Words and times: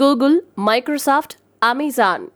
Google 0.00 0.44
Microsoft 0.54 1.38
Amazon 1.58 2.32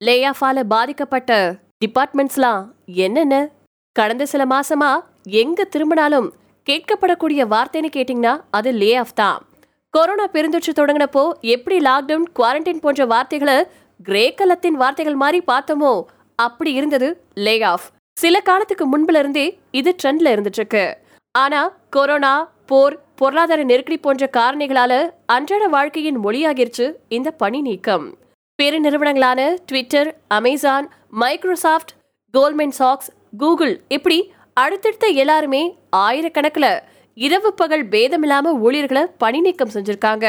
லே 0.00 0.26
ஆஃபால 0.26 0.62
பாதிக்கப்பட்ட 0.64 1.60
டிபார்ட்மெண்ட்ஸ்லாம் 1.84 2.70
என்னென்ன? 2.86 3.50
கடந்த 3.92 4.26
சில 4.26 4.46
மாசமா 4.46 5.04
எங்க 5.22 5.64
திரும்பினாலும் 5.64 6.32
கேட்கப்படக்கூடிய 6.68 7.42
வார்த்தைன்னு 7.46 7.88
கேட்டிங்கன்னா 7.92 8.40
அது 8.50 8.72
லே 8.72 8.96
ஆஃப் 8.96 9.14
தான். 9.14 9.46
கொரோனா 9.90 10.26
பெருந்தொற்று 10.32 10.72
தொடங்கினப்போ 10.72 11.30
எப்படி 11.40 11.78
லாக்டவுன் 11.78 12.26
குவாரண்டைன் 12.38 12.80
போன்ற 12.80 13.06
வார்த்தைகளை 13.06 13.66
கிரேக்கலத்தின் 14.08 14.76
வார்த்தைகள் 14.76 15.14
மாதிரி 15.14 15.42
பார்த்தோமோ 15.46 16.02
அப்படி 16.34 16.72
இருந்தது 16.72 17.22
லே 17.34 17.62
ஆஃப் 17.62 17.90
சில 18.12 18.40
காலத்துக்கு 18.40 18.98
முன்புல 18.98 19.18
இருந்தே 19.18 19.58
இது 19.70 19.94
ட்ரெண்ட்ல 20.02 20.32
இருந்துட்டு 20.36 20.58
இருக்கு 20.58 20.98
ஆனா 21.30 21.72
கொரோனா 21.90 22.48
போர் 22.72 22.94
பொருளாதார 23.14 23.62
நெருக்கடி 23.62 23.96
போன்ற 23.98 24.28
காரணிகளால 24.32 24.92
அன்றாட 25.26 25.66
வாழ்க்கையின் 25.66 26.18
மொழியாகிருச்சு 26.24 26.92
இந்த 27.08 27.30
பணி 27.30 27.60
நீக்கம். 27.60 28.18
பெரு 28.54 28.80
நிறுவனங்களான 28.80 29.40
ட்விட்டர் 29.66 30.08
அமேசான் 30.28 30.86
மைக்ரோசாஃப்ட் 31.10 31.92
கோல்மென் 32.34 32.70
சாக்ஸ் 32.70 33.10
கூகுள் 33.38 33.74
இப்படி 33.88 34.18
அடுத்தடுத்த 34.54 35.06
எல்லாருமே 35.06 35.62
ஆயிரக்கணக்கில் 35.96 36.80
இரவு 37.14 37.54
பகல் 37.54 37.88
பேதமில்லாம 37.88 38.54
ஊழியர்களை 38.66 39.06
பணி 39.18 39.40
நீக்கம் 39.40 39.74
செஞ்சிருக்காங்க. 39.74 40.26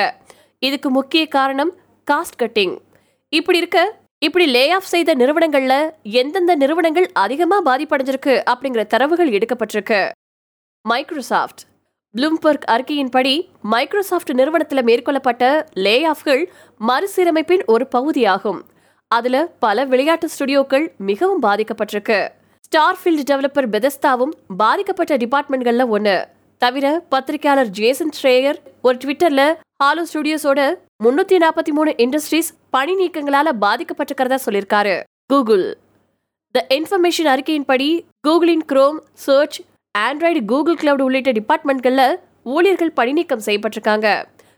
இதுக்கு 0.59 0.89
முக்கிய 0.89 1.25
காரணம் 1.27 1.73
காஸ்ட் 2.11 2.39
கட்டிங் 2.43 2.77
இப்படி 3.33 3.57
இருக்க 3.57 3.79
இப்படி 4.25 4.45
லே 4.45 4.69
ஆஃப் 4.69 4.91
செய்த 4.93 5.15
நிறுவனங்கள்ல 5.15 5.75
எந்தெந்த 6.03 6.55
நிறுவனங்கள் 6.55 7.11
அதிகமா 7.25 7.59
பாதிப்படைஞ்சிருக்கு 7.65 8.35
அப்படிங்கிற 8.53 8.85
தரவுகள் 8.87 9.31
எடுக்கப்பட்டிருக்கு. 9.31 10.11
மைக்ரோசாஃப்ட் 10.85 11.63
ப்ளூம்பர்க் 12.17 12.65
அறிக்கையின்படி 12.73 13.35
மைக்ரோசாஃப்ட் 13.73 14.31
நிறுவனத்தில் 14.39 14.83
மேற்கொள்ளப்பட்ட 14.89 15.43
லே 15.85 15.93
ஆஃப்கள் 16.11 16.43
மறுசீரமைப்பின் 16.89 17.63
ஒரு 17.65 17.87
பகுதியாகும். 17.87 18.59
அதில் 19.11 19.39
பல 19.59 19.85
விளையாட்டு 19.85 20.27
ஸ்டுடியோக்கள் 20.33 20.85
மிகவும் 21.09 21.41
பாதிக்கப்பட்டிருக்கு. 21.41 22.19
ஸ்டார்ஃபீல்டு 22.67 23.23
டெவலப்பர் 23.31 23.69
பெதஸ்தாவும் 23.75 24.33
பாதிக்கப்பட்ட 24.57 25.17
டிபார்ட்மெண்ட்களில் 25.23 25.91
ஒன்று 25.95 26.15
தவிர 26.61 26.85
பத்திரிகையாளர் 27.09 27.73
ஜேசன் 27.79 28.13
ஷ்ரேயர் 28.19 28.59
ஒரு 28.81 28.95
ட்விட்டரில் 29.03 29.45
ஹாலோ 29.83 30.05
ஸ்டுடியோஸோட 30.11 30.61
முன்னூத்தி 31.03 31.37
நாற்பத்தி 31.43 31.71
மூணு 31.77 31.91
இண்டஸ்ட்ரீஸ் 31.97 32.49
பணி 32.69 32.93
நீக்கங்களால 33.01 33.49
பாதிக்கப்பட்டிருக்கிறதா 33.65 34.39
சொல்லியிருக்காரு. 34.45 34.95
கூகுள் 35.33 35.67
த 36.55 36.67
இன்ஃபர்மேஷன் 36.77 37.31
அறிக்கையின்படி 37.35 37.91
கூகுளின் 38.27 38.65
Chrome 38.71 38.99
search 39.27 39.59
Android 39.97 40.45
Google 40.45 40.77
cloud 40.81 41.01
உள்ளிட்ட 41.01 41.31
டிபார்ட்மெண்ட்களில் 41.31 42.15
ஊழியர்கள் 42.43 42.91
பணிநீக்கம் 42.91 43.43
செய்யப்பட்டிருக்காங்க. 43.45 44.07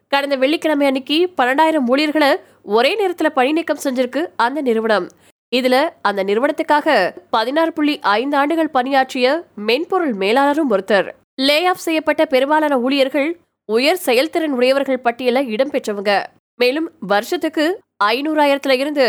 கடந்த 0.07 0.35
வெள்ளிக்கிழமை 0.35 0.85
அன்னைக்கு 0.87 1.17
பன்னெண்டாயிரம் 1.37 1.87
ஊழியர்களை 1.87 2.29
ஒரே 2.63 2.95
நேரத்தில் 2.95 3.33
பணிநீக்கம் 3.33 3.81
செஞ்சிருக்கு 3.83 4.21
அந்த 4.35 4.61
நிறுவனம். 4.61 5.07
இதுல 5.55 5.75
அந்த 6.01 6.23
நிறுவனத்துக்காக 6.23 6.87
பதினாறு 7.29 7.73
புள்ளி 7.73 7.99
ஐந்து 7.99 8.37
ஆண்டுகள் 8.37 8.69
பணியாற்றிய 8.69 9.27
மென்பொருள் 9.55 10.13
மேலாளரும் 10.13 10.71
ஒருத்தர். 10.71 11.07
லே 11.41 11.65
ஆஃப் 11.65 11.83
செய்யப்பட்ட 11.85 12.25
பெரும்பாலான 12.25 12.79
ஊழியர்கள் 12.79 13.29
உயர் 13.69 14.03
செயல்திறன் 14.07 14.51
உடையவர்கள் 14.51 15.03
பட்டியல 15.03 15.39
இடம்பெற்றவங்க 15.55 16.11
மேலும் 16.59 16.91
வருஷத்துக்கு 16.99 17.65
ஐநூறாயிரத்துல 18.03 18.77
இருந்து 18.77 19.07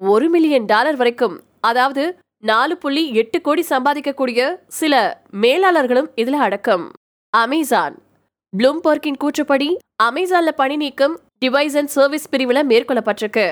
ஒரு 0.00 0.28
மில்லியன் 0.28 0.64
டாலர் 0.64 0.96
வரைக்கும் 0.96 1.36
அதாவது 1.60 2.02
நாலு 2.48 2.76
புள்ளி 2.76 3.14
எட்டு 3.14 3.40
கோடி 3.40 3.64
சம்பாதிக்கக்கூடிய 3.68 4.56
சில 4.78 5.22
மேலாளர்களும் 5.42 6.08
இதுல 6.16 6.30
அடக்கம். 6.30 6.90
அமேசான். 7.30 7.94
ப்ளூம்பர்க்கின் 8.58 9.16
கூற்றுப்படி 9.24 9.76
அமேசான்ல 10.02 10.48
பணி 10.48 10.76
நீக்கம் 10.76 11.20
டிவைஸ் 11.44 11.76
அண்ட் 11.76 11.86
சர்வீஸ் 11.86 12.28
பிரிவில் 12.28 12.68
மேற்கொள்ளப்பட்டிருக்கு. 12.68 13.46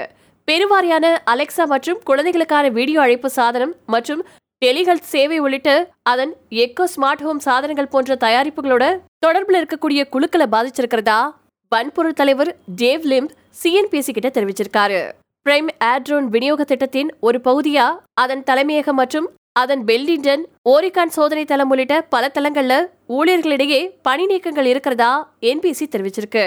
பெருவாரியான 0.48 1.16
அலெக்சா 1.26 1.64
மற்றும் 1.64 2.02
குழந்தைகளுக்கான 2.04 2.68
வீடியோ 2.68 3.00
அழைப்பு 3.00 3.30
சாதனம் 3.30 3.74
மற்றும் 3.86 4.22
டெலிஹெல்த் 4.64 5.10
சேவை 5.14 5.38
உள்ளிட்ட 5.38 5.90
அதன் 6.02 6.34
எக்கோ 6.50 6.86
ஸ்மார்ட் 6.96 7.24
ஹோம் 7.26 7.38
சாதனங்கள் 7.38 7.92
போன்ற 7.94 8.14
தயாரிப்புகளோட 8.14 8.84
தொடர்பில் 9.26 9.60
இருக்கக்கூடிய 9.60 10.08
குழுக்களை 10.08 10.46
பாதிச்சிருக்கிறதா? 10.46 11.34
வன்பொருள் 11.72 12.20
தலைவர் 12.20 12.56
டேவ் 12.76 13.04
லிம்ப் 13.14 13.34
சிஎன்பிசி 13.62 14.12
கிட்ட 14.12 14.28
தெரிவிச்சிருக்காரு. 14.28 15.02
பிரைம் 15.46 15.68
ஏட்ரோன் 15.84 16.26
விநியோக 16.28 16.64
திட்டத்தின் 16.64 17.08
ஒரு 17.20 17.40
பகுதியா? 17.44 17.86
அதன் 18.14 18.42
தலைமையகம் 18.42 18.94
மற்றும் 18.94 19.26
அதன் 19.52 19.84
பெல்டிங்டன் 19.84 20.42
ஓரிகான் 20.62 21.08
சோதனை 21.08 21.44
தளம் 21.44 21.70
உள்ளிட்ட 21.70 22.02
பல 22.02 22.30
தளங்கள்ல 22.34 22.74
ஊழியர்களிடையே 23.08 23.80
பணி 24.02 24.26
நீக்கங்கள் 24.26 24.64
இருக்கிறதா? 24.64 25.32
என்பிசி 25.40 25.86
தெரிவிச்சிருக்கு. 25.90 26.44